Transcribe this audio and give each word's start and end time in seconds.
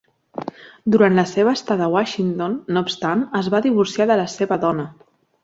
Durant 0.95 1.17
la 1.19 1.25
seva 1.31 1.53
estada 1.57 1.85
a 1.87 1.89
Washington, 1.97 2.57
no 2.73 2.83
obstant, 2.87 3.23
es 3.43 3.53
va 3.57 3.61
divorciar 3.67 4.09
de 4.15 4.19
la 4.23 4.27
seva 4.39 4.61
dona. 4.67 4.89